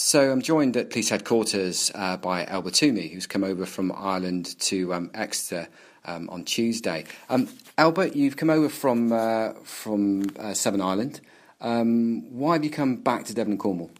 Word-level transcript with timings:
So 0.00 0.30
I'm 0.30 0.42
joined 0.42 0.76
at 0.76 0.90
police 0.90 1.08
headquarters 1.08 1.90
uh, 1.92 2.16
by 2.16 2.44
Albert 2.44 2.74
Toomey, 2.74 3.08
who's 3.08 3.26
come 3.26 3.42
over 3.42 3.66
from 3.66 3.90
Ireland 3.90 4.56
to 4.60 4.94
um, 4.94 5.10
Exeter 5.12 5.66
um, 6.04 6.30
on 6.30 6.44
Tuesday. 6.44 7.04
Um, 7.28 7.48
Albert, 7.76 8.14
you've 8.14 8.36
come 8.36 8.48
over 8.48 8.68
from 8.68 9.12
uh, 9.12 9.54
from 9.64 10.22
uh, 10.38 10.54
Ireland. 10.64 11.20
Um, 11.60 12.32
why 12.32 12.52
have 12.52 12.62
you 12.62 12.70
come 12.70 12.98
back 12.98 13.24
to 13.24 13.34
Devon 13.34 13.54
and 13.54 13.60
Cornwall? 13.60 13.90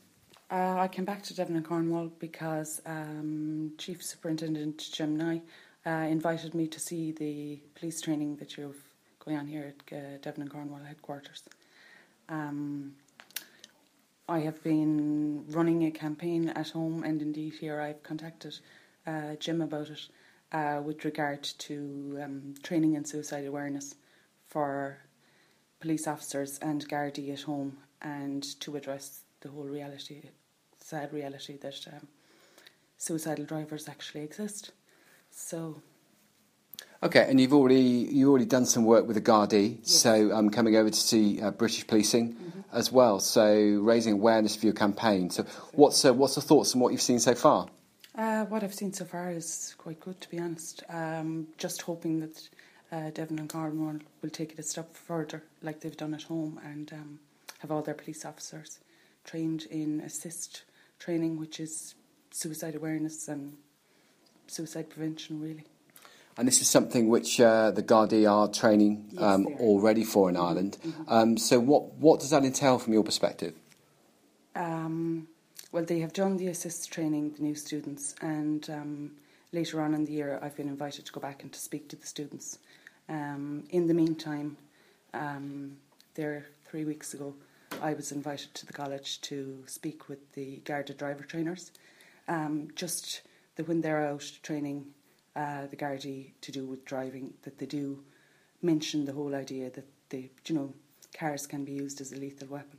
Uh, 0.48 0.76
I 0.78 0.86
came 0.86 1.04
back 1.04 1.24
to 1.24 1.34
Devon 1.34 1.56
and 1.56 1.64
Cornwall 1.64 2.12
because 2.20 2.80
um, 2.86 3.72
Chief 3.76 4.00
Superintendent 4.00 4.88
Jim 4.92 5.16
Nye 5.16 5.42
uh, 5.84 6.06
invited 6.06 6.54
me 6.54 6.68
to 6.68 6.78
see 6.78 7.10
the 7.10 7.58
police 7.74 8.00
training 8.00 8.36
that 8.36 8.56
you're 8.56 8.76
going 9.24 9.36
on 9.36 9.48
here 9.48 9.74
at 9.74 9.92
uh, 9.92 10.18
Devon 10.22 10.42
and 10.42 10.50
Cornwall 10.50 10.78
headquarters. 10.78 11.42
Um, 12.28 12.92
I 14.28 14.40
have 14.40 14.62
been 14.62 15.46
running 15.48 15.84
a 15.84 15.90
campaign 15.90 16.50
at 16.50 16.70
home, 16.70 17.02
and 17.02 17.22
indeed 17.22 17.54
here 17.54 17.80
I've 17.80 18.02
contacted 18.02 18.58
uh, 19.06 19.36
Jim 19.40 19.62
about 19.62 19.88
it 19.88 20.06
uh, 20.52 20.82
with 20.84 21.02
regard 21.04 21.42
to 21.42 22.20
um, 22.22 22.54
training 22.62 22.94
and 22.94 23.08
suicide 23.08 23.46
awareness 23.46 23.94
for 24.46 24.98
police 25.80 26.06
officers 26.06 26.58
and 26.58 26.86
Gardaí 26.86 27.32
at 27.32 27.42
home, 27.42 27.78
and 28.02 28.42
to 28.60 28.76
address 28.76 29.22
the 29.40 29.48
whole 29.48 29.64
reality, 29.64 30.20
sad 30.78 31.14
reality 31.14 31.56
that 31.62 31.86
um, 31.90 32.08
suicidal 32.98 33.46
drivers 33.46 33.88
actually 33.88 34.24
exist. 34.24 34.72
So 35.30 35.80
Okay, 37.02 37.26
and 37.30 37.40
you've 37.40 37.54
already 37.54 37.80
you 37.80 38.28
already 38.28 38.44
done 38.44 38.66
some 38.66 38.84
work 38.84 39.06
with 39.06 39.14
the 39.14 39.22
Gardaí, 39.22 39.78
Yes. 39.78 40.02
so 40.02 40.12
I'm 40.12 40.32
um, 40.46 40.50
coming 40.50 40.76
over 40.76 40.90
to 40.90 41.00
see 41.00 41.40
uh, 41.40 41.52
British 41.52 41.86
policing 41.86 42.36
as 42.78 42.92
well. 42.92 43.20
So 43.20 43.52
raising 43.82 44.14
awareness 44.14 44.56
for 44.56 44.66
your 44.66 44.74
campaign. 44.74 45.30
So 45.30 45.44
what's 45.72 46.04
uh, 46.04 46.14
what's 46.14 46.36
the 46.36 46.40
thoughts 46.40 46.74
on 46.74 46.80
what 46.80 46.92
you've 46.92 47.02
seen 47.02 47.18
so 47.18 47.34
far? 47.34 47.68
Uh, 48.14 48.44
what 48.46 48.64
I've 48.64 48.74
seen 48.74 48.92
so 48.92 49.04
far 49.04 49.30
is 49.30 49.74
quite 49.78 50.00
good, 50.00 50.20
to 50.20 50.28
be 50.28 50.38
honest. 50.38 50.82
Um, 50.88 51.48
just 51.56 51.82
hoping 51.82 52.20
that 52.20 52.48
uh, 52.90 53.10
Devon 53.10 53.38
and 53.38 53.48
Cornwall 53.48 53.98
will 54.22 54.30
take 54.30 54.52
it 54.52 54.58
a 54.58 54.62
step 54.62 54.94
further, 54.94 55.44
like 55.62 55.80
they've 55.80 55.96
done 55.96 56.14
at 56.14 56.22
home, 56.24 56.58
and 56.64 56.92
um, 56.92 57.18
have 57.60 57.70
all 57.70 57.82
their 57.82 57.94
police 57.94 58.24
officers 58.24 58.80
trained 59.24 59.66
in 59.70 60.00
ASIST 60.00 60.62
training, 60.98 61.38
which 61.38 61.60
is 61.60 61.94
suicide 62.30 62.74
awareness 62.74 63.28
and 63.28 63.56
suicide 64.48 64.90
prevention, 64.90 65.40
really. 65.40 65.64
And 66.38 66.46
this 66.46 66.60
is 66.60 66.68
something 66.68 67.08
which 67.08 67.40
uh, 67.40 67.72
the 67.72 67.82
Gardaí 67.82 68.30
are 68.30 68.46
training 68.46 69.10
um, 69.18 69.48
are. 69.48 69.52
already 69.54 70.04
for 70.04 70.30
in 70.30 70.36
Ireland. 70.36 70.78
Um, 71.08 71.36
so 71.36 71.58
what 71.58 71.94
what 71.94 72.20
does 72.20 72.30
that 72.30 72.44
entail 72.44 72.78
from 72.78 72.92
your 72.92 73.02
perspective? 73.02 73.54
Um, 74.54 75.26
well, 75.72 75.84
they 75.84 75.98
have 75.98 76.12
done 76.12 76.36
the 76.36 76.46
ASIST 76.46 76.88
training, 76.90 77.34
the 77.36 77.42
new 77.42 77.56
students, 77.56 78.14
and 78.22 78.70
um, 78.70 79.10
later 79.52 79.80
on 79.82 79.94
in 79.94 80.04
the 80.04 80.12
year, 80.12 80.38
I've 80.40 80.56
been 80.56 80.68
invited 80.68 81.06
to 81.06 81.12
go 81.12 81.20
back 81.20 81.42
and 81.42 81.52
to 81.52 81.58
speak 81.58 81.88
to 81.88 81.96
the 81.96 82.06
students. 82.06 82.58
Um, 83.08 83.64
in 83.70 83.88
the 83.88 83.94
meantime, 83.94 84.56
um, 85.14 85.76
there 86.14 86.46
three 86.64 86.84
weeks 86.84 87.14
ago, 87.14 87.34
I 87.82 87.94
was 87.94 88.12
invited 88.12 88.54
to 88.54 88.66
the 88.66 88.72
college 88.72 89.20
to 89.22 89.64
speak 89.66 90.08
with 90.08 90.32
the 90.34 90.60
Garda 90.64 90.94
driver 90.94 91.24
trainers. 91.24 91.72
Um, 92.28 92.68
just 92.76 93.22
that 93.56 93.66
when 93.66 93.80
they're 93.80 94.06
out 94.06 94.30
training 94.42 94.86
uh, 95.38 95.68
the 95.70 95.76
Gardaí 95.76 96.32
to 96.40 96.50
do 96.50 96.66
with 96.66 96.84
driving, 96.84 97.32
that 97.42 97.58
they 97.58 97.66
do 97.66 98.02
mention 98.60 99.04
the 99.04 99.12
whole 99.12 99.36
idea 99.36 99.70
that 99.70 99.86
they, 100.08 100.30
you 100.46 100.54
know, 100.54 100.74
cars 101.14 101.46
can 101.46 101.64
be 101.64 101.72
used 101.72 102.00
as 102.00 102.12
a 102.12 102.16
lethal 102.16 102.48
weapon 102.48 102.78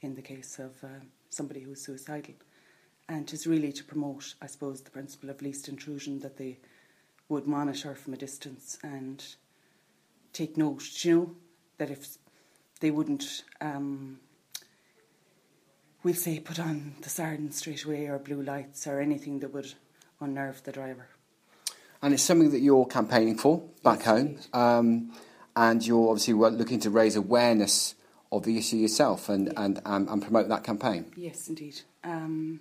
in 0.00 0.16
the 0.16 0.22
case 0.22 0.58
of 0.58 0.72
uh, 0.82 1.04
somebody 1.28 1.60
who's 1.60 1.80
suicidal. 1.80 2.34
And 3.08 3.32
it's 3.32 3.46
really 3.46 3.72
to 3.72 3.84
promote, 3.84 4.34
I 4.42 4.46
suppose, 4.46 4.80
the 4.80 4.90
principle 4.90 5.30
of 5.30 5.40
least 5.40 5.68
intrusion 5.68 6.18
that 6.20 6.36
they 6.36 6.58
would 7.28 7.46
monitor 7.46 7.94
from 7.94 8.14
a 8.14 8.16
distance 8.16 8.78
and 8.82 9.24
take 10.32 10.56
note, 10.56 11.04
you 11.04 11.14
know, 11.14 11.30
that 11.78 11.90
if 11.90 12.18
they 12.80 12.90
wouldn't, 12.90 13.44
um, 13.60 14.18
we'll 16.02 16.14
say, 16.14 16.40
put 16.40 16.58
on 16.58 16.96
the 17.02 17.08
siren 17.08 17.52
straight 17.52 17.84
away 17.84 18.06
or 18.06 18.18
blue 18.18 18.42
lights 18.42 18.86
or 18.88 19.00
anything 19.00 19.38
that 19.40 19.54
would 19.54 19.74
unnerve 20.20 20.64
the 20.64 20.72
driver. 20.72 21.08
And 22.02 22.14
it's 22.14 22.22
something 22.22 22.50
that 22.50 22.60
you're 22.60 22.86
campaigning 22.86 23.36
for 23.36 23.62
back 23.82 24.02
home, 24.02 24.38
um, 24.52 25.12
and 25.54 25.86
you're 25.86 26.08
obviously 26.08 26.34
looking 26.34 26.80
to 26.80 26.90
raise 26.90 27.16
awareness 27.16 27.94
of 28.32 28.44
the 28.44 28.56
issue 28.56 28.76
yourself 28.76 29.28
and 29.28 29.52
and, 29.56 29.80
um, 29.84 30.08
and 30.08 30.22
promote 30.22 30.48
that 30.48 30.64
campaign. 30.64 31.12
Yes, 31.16 31.48
indeed. 31.48 31.80
Um, 32.02 32.60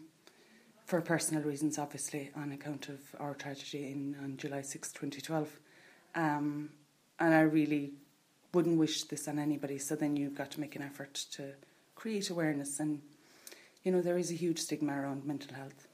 for 0.89 0.99
personal 1.01 1.43
reasons, 1.43 1.77
obviously, 1.77 2.31
on 2.35 2.51
account 2.51 2.89
of 2.89 2.99
our 3.19 3.35
tragedy 3.35 3.91
in 3.91 4.15
on 4.23 4.37
July 4.37 4.61
6, 4.61 4.91
2012. 4.91 5.59
Um, 6.15 6.71
and 7.19 7.35
I 7.35 7.41
really 7.41 7.91
wouldn't 8.55 8.79
wish 8.79 9.03
this 9.03 9.27
on 9.27 9.37
anybody, 9.37 9.77
so 9.77 9.95
then 9.95 10.15
you've 10.15 10.33
got 10.33 10.49
to 10.51 10.59
make 10.59 10.75
an 10.75 10.81
effort 10.81 11.13
to 11.33 11.51
create 11.93 12.31
awareness. 12.31 12.79
And, 12.79 13.01
you 13.83 13.91
know, 13.91 14.01
there 14.01 14.17
is 14.17 14.31
a 14.31 14.33
huge 14.33 14.57
stigma 14.57 14.99
around 14.99 15.25
mental 15.25 15.53
health. 15.53 15.87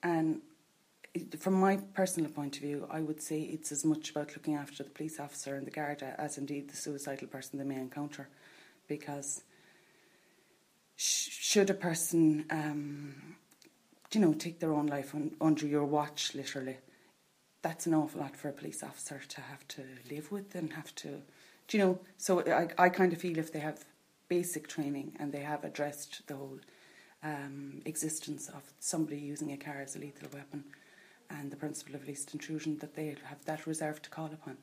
And 0.00 0.42
from 1.38 1.54
my 1.54 1.76
personal 1.94 2.30
point 2.30 2.56
of 2.56 2.62
view, 2.62 2.86
I 2.90 3.00
would 3.00 3.20
say 3.20 3.40
it's 3.40 3.72
as 3.72 3.84
much 3.84 4.10
about 4.10 4.30
looking 4.36 4.54
after 4.54 4.82
the 4.82 4.90
police 4.90 5.18
officer 5.18 5.56
and 5.56 5.66
the 5.66 5.70
Garda 5.70 6.14
as 6.18 6.38
indeed 6.38 6.68
the 6.68 6.76
suicidal 6.76 7.28
person 7.28 7.58
they 7.58 7.64
may 7.64 7.80
encounter. 7.80 8.28
Because 8.86 9.42
sh- 10.96 11.30
should 11.30 11.70
a 11.70 11.74
person, 11.74 12.44
um, 12.50 13.36
you 14.12 14.20
know, 14.20 14.32
take 14.32 14.60
their 14.60 14.72
own 14.72 14.86
life 14.86 15.14
un- 15.14 15.34
under 15.40 15.66
your 15.66 15.84
watch, 15.84 16.34
literally, 16.34 16.76
that's 17.62 17.86
an 17.86 17.94
awful 17.94 18.20
lot 18.20 18.36
for 18.36 18.48
a 18.48 18.52
police 18.52 18.82
officer 18.82 19.20
to 19.28 19.40
have 19.40 19.66
to 19.68 19.82
live 20.10 20.30
with 20.30 20.54
and 20.54 20.72
have 20.72 20.94
to, 20.96 21.22
you 21.72 21.78
know? 21.78 21.98
So 22.18 22.40
I, 22.40 22.68
I 22.78 22.88
kind 22.88 23.12
of 23.12 23.20
feel 23.20 23.36
if 23.38 23.52
they 23.52 23.58
have 23.58 23.84
basic 24.28 24.68
training 24.68 25.16
and 25.18 25.32
they 25.32 25.40
have 25.40 25.64
addressed 25.64 26.26
the 26.28 26.36
whole 26.36 26.60
um, 27.22 27.82
existence 27.84 28.48
of 28.48 28.62
somebody 28.78 29.18
using 29.18 29.52
a 29.52 29.56
car 29.56 29.80
as 29.80 29.96
a 29.96 29.98
lethal 29.98 30.28
weapon 30.32 30.64
and 31.30 31.50
the 31.50 31.56
principle 31.56 31.94
of 31.94 32.06
least 32.06 32.32
intrusion, 32.34 32.78
that 32.78 32.94
they 32.94 33.16
have 33.24 33.44
that 33.46 33.66
reserve 33.66 34.02
to 34.02 34.10
call 34.10 34.26
upon. 34.26 34.56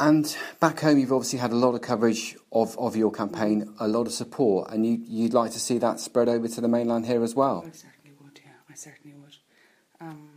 And 0.00 0.36
back 0.58 0.80
home, 0.80 0.98
you've 0.98 1.12
obviously 1.12 1.38
had 1.38 1.52
a 1.52 1.56
lot 1.56 1.74
of 1.74 1.80
coverage 1.80 2.36
of, 2.50 2.76
of 2.78 2.96
your 2.96 3.12
campaign, 3.12 3.74
a 3.78 3.86
lot 3.86 4.06
of 4.06 4.12
support, 4.12 4.72
and 4.72 4.84
you, 4.84 5.00
you'd 5.06 5.34
like 5.34 5.52
to 5.52 5.60
see 5.60 5.78
that 5.78 6.00
spread 6.00 6.28
over 6.28 6.48
to 6.48 6.60
the 6.60 6.68
mainland 6.68 7.06
here 7.06 7.22
as 7.22 7.34
well. 7.34 7.64
I 7.66 7.70
certainly 7.70 8.16
would, 8.20 8.40
yeah, 8.44 8.52
I 8.68 8.74
certainly 8.74 9.16
would. 9.16 9.36
Um, 10.00 10.30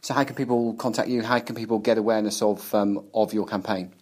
So, 0.00 0.14
how 0.14 0.24
can 0.24 0.34
people 0.34 0.74
contact 0.74 1.08
you? 1.08 1.22
How 1.22 1.38
can 1.38 1.54
people 1.54 1.78
get 1.78 1.96
awareness 1.96 2.42
of 2.42 2.74
um, 2.74 3.06
of 3.14 3.32
your 3.32 3.46
campaign? 3.46 3.92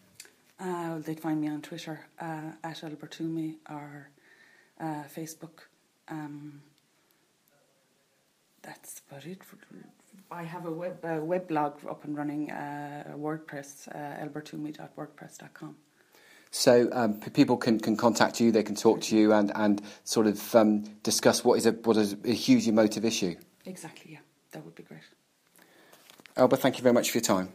Uh, 0.58 0.99
they'd 1.05 1.20
find 1.20 1.38
me 1.41 1.49
on 1.49 1.61
Twitter 1.61 2.00
uh, 2.19 2.53
at 2.64 2.81
Albertumi 2.81 3.56
or 3.69 4.08
uh, 4.81 5.05
Facebook. 5.14 5.69
Um, 6.08 6.62
that's 8.62 9.02
about 9.08 9.26
it. 9.26 9.40
I 10.30 10.42
have 10.44 10.66
a 10.66 10.70
web 10.70 11.04
a 11.04 11.20
web 11.24 11.48
blog 11.48 11.84
up 11.88 12.04
and 12.04 12.16
running, 12.16 12.50
uh, 12.50 13.14
WordPress, 13.16 13.88
uh, 13.88 14.24
albertumi.wordpress.com. 14.24 15.76
So 16.52 16.88
um, 16.92 17.20
people 17.20 17.56
can, 17.56 17.78
can 17.78 17.96
contact 17.96 18.40
you, 18.40 18.50
they 18.50 18.64
can 18.64 18.74
talk 18.74 19.00
to 19.02 19.16
you, 19.16 19.32
and, 19.32 19.52
and 19.54 19.80
sort 20.02 20.26
of 20.26 20.54
um, 20.54 20.82
discuss 21.02 21.44
what 21.44 21.58
is 21.58 21.66
a 21.66 21.72
what 21.72 21.96
is 21.96 22.16
a 22.24 22.32
huge 22.32 22.66
emotive 22.66 23.04
issue. 23.04 23.36
Exactly. 23.66 24.12
Yeah, 24.12 24.18
that 24.52 24.64
would 24.64 24.74
be 24.74 24.82
great. 24.82 25.02
Albert, 26.36 26.58
thank 26.58 26.76
you 26.76 26.82
very 26.82 26.92
much 26.92 27.10
for 27.10 27.18
your 27.18 27.22
time. 27.22 27.50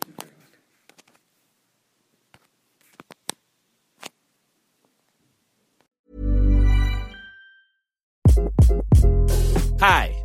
Hi, 9.79 10.24